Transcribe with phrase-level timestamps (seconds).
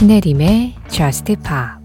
[0.00, 1.78] 신혜림의 Just Pop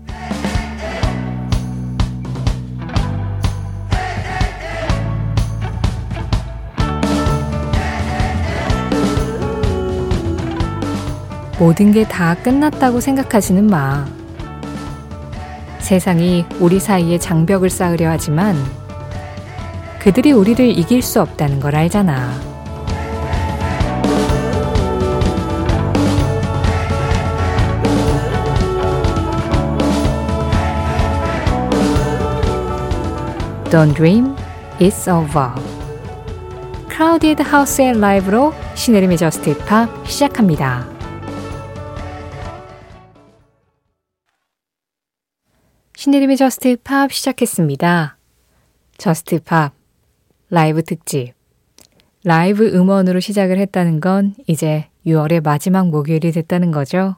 [11.59, 14.05] 모든 게 다 끝났다고 생각하지는 마.
[15.79, 18.55] 세상이 우리 사이에 장벽을 쌓으려 하지만
[19.99, 22.54] 그들이 우리를 이길 수 없다는 걸 알잖아.
[33.75, 34.33] Don't dream,
[34.79, 35.51] it's over.
[36.87, 40.87] Crowded House의 라이브로 신혜림의 Just Pop 시작합니다.
[45.97, 48.17] 신혜림의 Just Pop 시작했습니다.
[48.97, 49.73] Just Pop
[50.49, 51.33] 라이브 특집.
[52.23, 57.17] 라이브 음원으로 시작을 했다는 건 이제 6월의 마지막 목요일이 됐다는 거죠.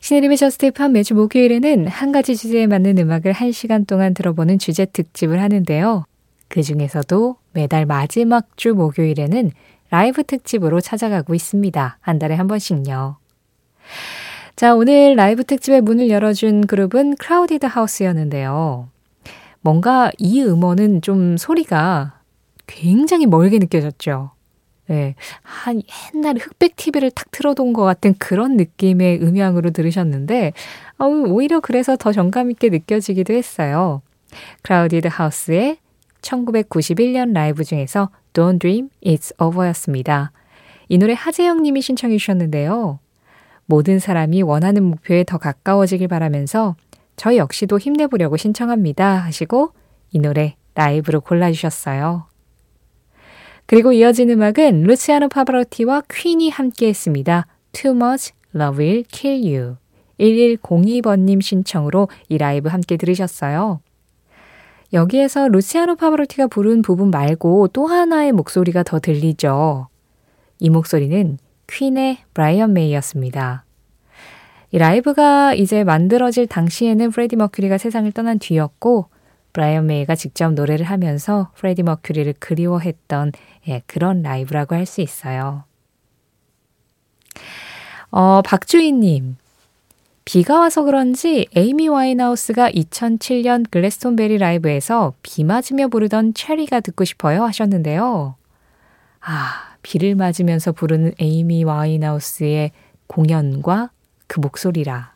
[0.00, 5.40] 신혜림의 Just Pop 매주 목요일에는 한 가지 주제에 맞는 음악을 1시간 동안 들어보는 주제 특집을
[5.40, 6.04] 하는데요.
[6.48, 9.50] 그 중에서도 매달 마지막 주 목요일에는
[9.90, 11.98] 라이브 특집으로 찾아가고 있습니다.
[12.00, 13.16] 한 달에 한 번씩요.
[14.56, 18.88] 자, 오늘 라이브 특집의 문을 열어준 그룹은 크라우디드 하우스였는데요.
[19.60, 22.20] 뭔가 이 음원은 좀 소리가
[22.66, 24.35] 굉장히 멀게 느껴졌죠.
[24.88, 25.14] 네.
[25.42, 25.82] 한
[26.14, 30.52] 옛날 흑백 TV를 탁 틀어둔 것 같은 그런 느낌의 음향으로 들으셨는데,
[30.98, 34.02] 어, 오히려 그래서 더 정감있게 느껴지기도 했어요.
[34.62, 35.78] 크라우디드 하우스의
[36.20, 40.32] 1991년 라이브 중에서 Don't Dream It's Over였습니다.
[40.88, 42.98] 이 노래 하재영 님이 신청해 주셨는데요.
[43.66, 46.76] 모든 사람이 원하는 목표에 더 가까워지길 바라면서
[47.16, 49.72] 저 역시도 힘내보려고 신청합니다 하시고
[50.12, 52.26] 이 노래 라이브로 골라주셨어요.
[53.66, 57.46] 그리고 이어진 음악은 루치아노 파바로티와 퀸이 함께 했습니다.
[57.72, 59.76] Too Much Love Will Kill You.
[60.20, 63.80] 1102번님 신청으로 이 라이브 함께 들으셨어요.
[64.92, 69.88] 여기에서 루치아노 파바로티가 부른 부분 말고 또 하나의 목소리가 더 들리죠.
[70.60, 73.64] 이 목소리는 퀸의 브라이언 메이였습니다.
[74.70, 79.08] 이 라이브가 이제 만들어질 당시에는 프레디 머큐리가 세상을 떠난 뒤였고
[79.56, 83.32] 브라이언 메이가 직접 노래를 하면서 프레디 머큐리를 그리워했던
[83.68, 85.64] 예, 그런 라이브라고 할 수 있어요.
[88.10, 89.36] 어, 박주희님.
[90.26, 98.34] 비가 와서 그런지 에이미 와인하우스가 2007년 글래스톤베리 라이브에서 비 맞으며 부르던 체리가 듣고 싶어요 하셨는데요.
[99.20, 102.72] 아, 비를 맞으면서 부르는 에이미 와인하우스의
[103.06, 103.90] 공연과
[104.26, 105.15] 그 목소리라.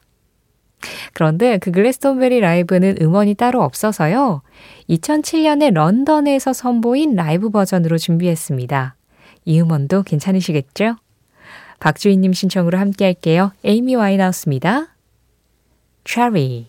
[1.21, 4.41] 그런데 그 글래스톤베리 라이브는 음원이 따로 없어서요.
[4.89, 8.95] 2007년에 런던에서 선보인 라이브 버전으로 준비했습니다.
[9.45, 10.97] 이 음원도 괜찮으시겠죠?
[11.79, 13.53] 박주희님 신청으로 함께 할게요.
[13.65, 14.97] 에이미 와인하우스입니다.
[16.07, 16.65] Cherry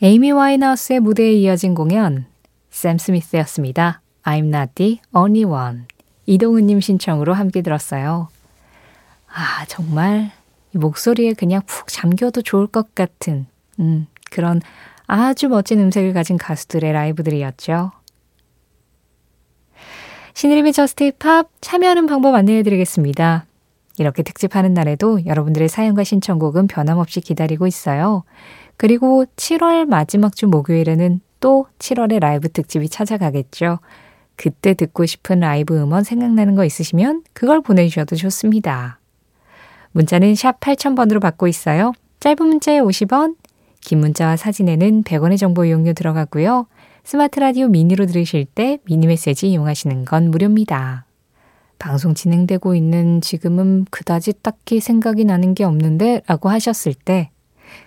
[0.00, 2.24] 에이미 와인하우스의 무대에 이어진 공연
[2.70, 4.00] 샘 스미스였습니다.
[4.22, 5.82] I'm not the only one.
[6.24, 8.28] 이동은님 신청으로 함께 들었어요.
[9.28, 10.32] 아, 정말
[10.76, 13.46] 목소리에 그냥 푹 잠겨도 좋을 것 같은
[13.78, 14.60] 음, 그런
[15.06, 17.92] 아주 멋진 음색을 가진 가수들의 라이브들이었죠.
[20.34, 23.46] 신혜림의 저스트 팝 참여하는 방법 안내해 드리겠습니다.
[23.98, 28.24] 이렇게 특집하는 날에도 여러분들의 사연과 신청곡은 변함없이 기다리고 있어요.
[28.76, 33.78] 그리고 7월 마지막 주 목요일에는 또 7월의 라이브 특집이 찾아가겠죠.
[34.36, 38.98] 그때 듣고 싶은 라이브 음원 생각나는 거 있으시면 그걸 보내주셔도 좋습니다.
[39.96, 41.92] 문자는 샵 8000번으로 받고 있어요.
[42.20, 43.34] 짧은 문자에 50원,
[43.80, 46.66] 긴 문자와 사진에는 100원의 정보 이용료 들어가고요.
[47.02, 51.06] 스마트 라디오 미니로 들으실 때 미니 메시지 이용하시는 건 무료입니다.
[51.78, 57.30] 방송 진행되고 있는 지금은 그다지 딱히 생각이 나는 게 없는데 라고 하셨을 때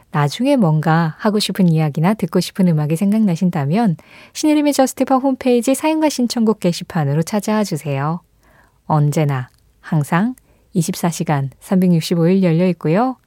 [0.09, 3.97] 나중에 뭔가 하고 싶은 이야기나 듣고 싶은 음악이 생각나신다면
[4.33, 8.21] 신혜림의 저스트 팝 홈페이지 사연과 신청곡 게시판으로 찾아와 주세요.
[8.85, 10.33] 언제나 항상
[10.75, 13.17] 24시간 365일 열려 있고요.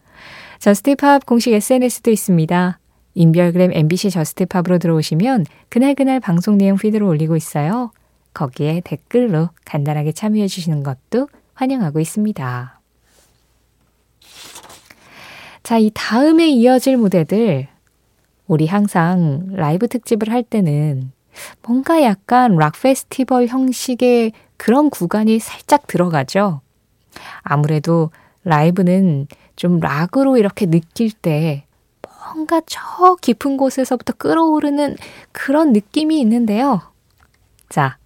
[0.58, 2.78] 저스트팝 공식 SNS도 있습니다.
[3.14, 7.90] 인별그램 MBC 저스트팝으로 들어오시면 그날그날 방송 내용 피드로 올리고 있어요.
[8.32, 12.80] 거기에 댓글로 간단하게 참여해 주시는 것도 환영하고 있습니다.
[15.62, 17.68] 자, 이 다음에 이어질 무대들
[18.46, 21.12] 우리 항상 라이브 특집을 할 때는
[21.62, 26.60] 뭔가 약간 락 페스티벌 형식의 그런 구간이 살짝 들어가죠.
[27.42, 28.10] 아무래도
[28.44, 29.26] 라이브는
[29.56, 31.66] 좀 락으로 이렇게 느낄 때
[32.02, 34.96] 뭔가 저 깊은 곳에서부터 끌어오르는
[35.32, 36.80] 그런 느낌이 있는데요.
[37.68, 37.98] 자,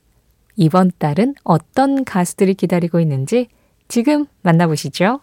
[0.57, 3.49] 이번 달은 어떤 가수들이 기다리고 있는지
[3.89, 5.21] 지금 만나보시죠.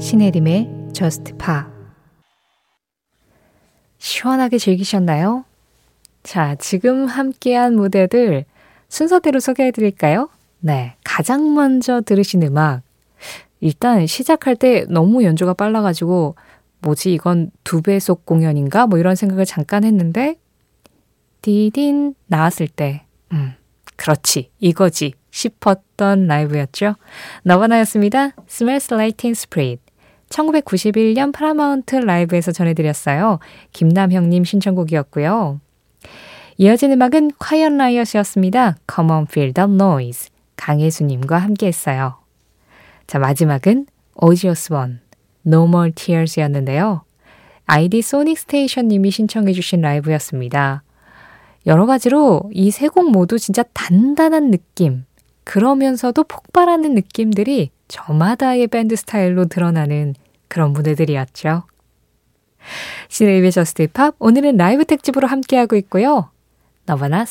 [0.00, 1.34] 신혜림의 Just
[4.00, 5.44] 시원하게 즐기셨나요?
[6.22, 8.44] 자, 지금 함께한 무대들
[8.88, 10.28] 순서대로 소개해 드릴까요?
[10.58, 12.82] 네, 가장 먼저 들으신 음악.
[13.60, 16.34] 일단 시작할 때 너무 연주가 빨라가지고
[16.80, 18.86] 뭐지 이건 두 배속 공연인가?
[18.86, 20.36] 뭐 이런 생각을 잠깐 했는데
[21.42, 23.52] 디딘 나왔을 때 음,
[23.96, 26.96] 그렇지 이거지 싶었던 라이브였죠.
[27.42, 28.32] 너바나였습니다.
[28.48, 29.82] Smells Like Teen Spirit
[30.30, 33.38] 1991년 파라마운트 라이브에서 전해드렸어요.
[33.72, 35.60] 김남형님 신청곡이었고요.
[36.56, 38.76] 이어진 음악은 콰이언 라이엇이었습니다.
[38.92, 40.30] Come on, feel the noise.
[40.56, 42.16] 강혜수님과 함께 했어요.
[43.06, 45.00] 자, 마지막은 오지오스원,
[45.46, 47.02] No More Tears였는데요.
[47.66, 50.82] 아이디 소닉 스테이션님이 신청해주신 라이브였습니다.
[51.66, 55.04] 여러 가지로 이 세 곡 모두 진짜 단단한 느낌,
[55.44, 60.14] 그러면서도 폭발하는 느낌들이 저마다의 밴드 스타일로 드러나는
[60.50, 61.62] 그런 무대들이었죠.
[63.08, 66.30] 신혜림의 저스트 팝 오늘은 라이브 특집으로 함께하고 있고요.
[66.84, 67.22] 너바나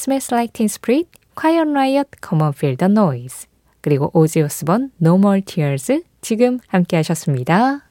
[0.65, 3.47] Spirit, Quiet Riot, Come On Feel the Noise
[3.81, 7.85] 그리고 오지 오스본 No More Tears 지금 함께 하셨습니다.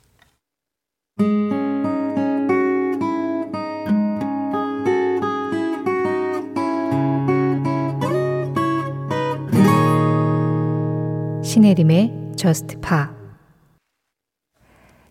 [11.42, 12.76] 신혜림의 Just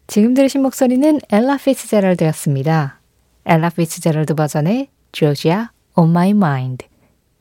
[0.08, 3.02] 지금 들으신 목소리는 엘라 피츠제럴드였습니다.
[3.46, 5.66] 엘라 피츠제럴드 버전의 Georgia
[5.98, 6.88] On My Mind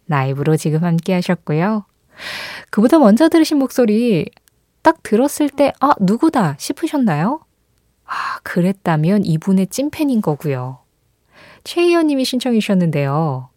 [0.09, 1.87] 라이브로 지금 함께 하셨고요.
[2.71, 4.29] 그보다 먼저 들으신 목소리
[4.83, 7.41] 딱 들었을 때 아, 누구다 싶으셨나요?
[8.05, 10.81] 아, 그랬다면 이분의 찐팬인 거고요.
[11.63, 13.49] 최희연 님이 신청해 주셨는데요.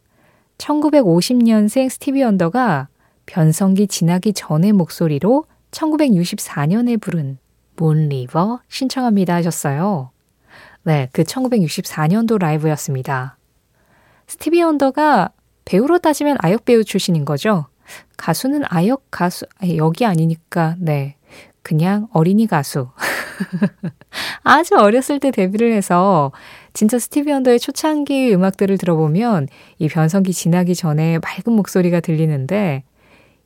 [0.60, 2.90] 1950년생 스티비 언더가
[3.26, 7.40] 변성기 지나기 전의 목소리로 1964년에 부른
[7.80, 10.12] 몬리버 신청합니다 하셨어요.
[10.84, 13.38] 네, 그 1964년도 라이브였습니다.
[14.28, 15.32] 스티비 언더가
[15.66, 17.68] 배우로 따지면 아역 배우 출신인 거죠.
[18.18, 19.46] 가수는 아역 가수,
[19.78, 21.16] 여기 아니니까, 네.
[21.62, 22.90] 그냥 어린이 가수.
[24.44, 26.32] 아주 어렸을 때 데뷔를 해서
[26.74, 29.48] 진짜 스티비 원더의 초창기 음악들을 들어보면
[29.78, 32.84] 이 변성기 지나기 전에 맑은 목소리가 들리는데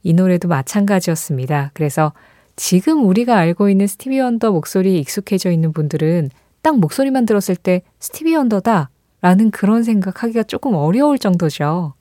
[0.04, 1.72] 이 노래도 마찬가지였습니다.
[1.74, 2.14] 그래서
[2.56, 6.30] 지금 우리가 알고 있는 스티비 원더 목소리에 익숙해져 있는 분들은
[6.62, 8.90] 딱 목소리만 들었을 때 스티비 원더다
[9.22, 11.94] 라는 그런 생각하기가 조금 어려울 정도죠.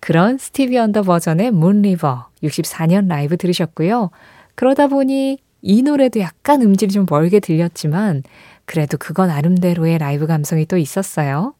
[0.00, 4.10] 그런 스티비 원더 버전의 문리버 64년 라이브 들으셨고요.
[4.54, 8.22] 그러다 보니 이 노래도 약간 음질이 좀 멀게 들렸지만
[8.64, 11.54] 그래도 그건 나름대로의 라이브 감성이 또 있었어요.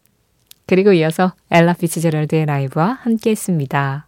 [0.67, 4.07] 그리고 이어서 엘라 피츠제럴드의 라이브와 함께 했습니다.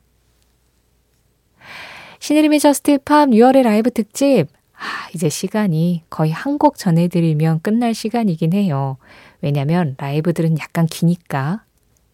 [2.25, 4.47] 신혜림의 저스트 팝 6월의 라이브 특집.
[4.73, 8.97] 아, 이제 시간이 거의 한 곡 전해드리면 끝날 시간이긴 해요.
[9.43, 11.65] 왜냐면 라이브들은 약간 기니까.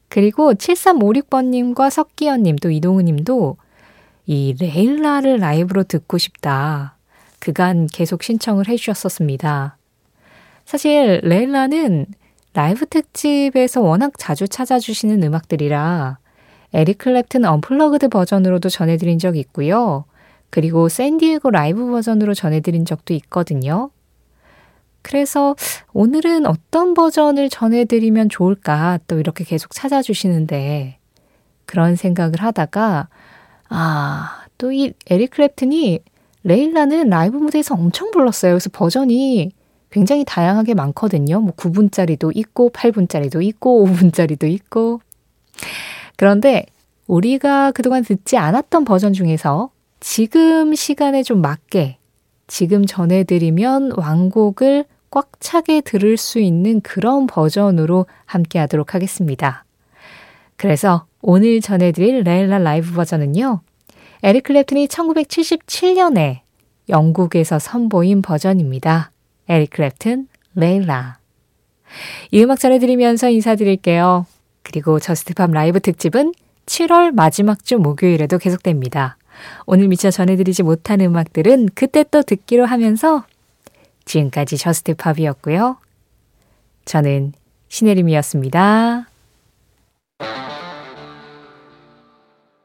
[0.09, 3.57] 그리고 7356번님과 석기현님 또 이동우님도
[4.27, 6.97] 이 레일라를 라이브로 듣고 싶다.
[7.39, 9.77] 그간 계속 신청을 해주셨었습니다.
[10.65, 12.07] 사실 레일라는
[12.55, 16.19] 라이브 특집에서 워낙 자주 찾아주시는 음악들이라
[16.73, 20.05] 에릭 클랩튼 언플러그드 버전으로도 전해드린 적이 있고요.
[20.51, 23.91] 그리고 샌디에고 라이브 버전으로 전해드린 적도 있거든요.
[25.03, 25.57] 그래서
[25.93, 30.99] 오늘은 어떤 버전을 전해드리면 좋을까 또 이렇게 계속 찾아주시는데
[31.65, 33.09] 그런 생각을 하다가
[33.71, 36.01] 아, 또 이 에릭 클랩튼이
[36.43, 38.53] 레일라는 라이브 무대에서 엄청 불렀어요.
[38.53, 39.53] 그래서 버전이
[39.91, 41.41] 굉장히 다양하게 많거든요.
[41.41, 45.01] 뭐 9분짜리도 있고 8분짜리도 있고 5분짜리도 있고.
[46.17, 46.67] 그런데
[47.07, 51.99] 우리가 그동안 듣지 않았던 버전 중에서 지금 시간에 좀 맞게
[52.47, 59.65] 지금 전해드리면 완곡을 꽉 차게 들을 수 있는 그런 버전으로 함께 하도록 하겠습니다.
[60.57, 63.61] 그래서 오늘 전해드릴 레일라 라이브 버전은요.
[64.23, 66.41] 에릭 클랩튼이 1977년에
[66.89, 69.11] 영국에서 선보인 버전입니다.
[69.49, 71.19] 에릭 클랩튼, 레일라.
[72.31, 74.27] 이 음악 전해드리면서 인사드릴게요.
[74.63, 76.33] 그리고 저스트팝 라이브 특집은
[76.67, 79.17] 7월 마지막 주 목요일에도 계속됩니다.
[79.67, 83.25] 오늘 미처 전해드리지 못한 음악들은 그때 또 듣기로 하면서
[84.05, 85.77] 지금까지 저스트 팝이었고요.
[86.85, 87.33] 저는
[87.69, 89.07] 신혜림이었습니다.